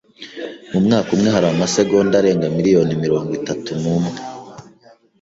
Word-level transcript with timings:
Mu 0.71 0.79
mwaka 0.85 1.09
umwe 1.15 1.29
hari 1.35 1.47
amasegonda 1.49 2.13
arenga 2.17 2.53
miliyoni 2.57 3.01
mirongo 3.03 3.31
itatu 3.39 3.69
n'umwe. 3.81 4.17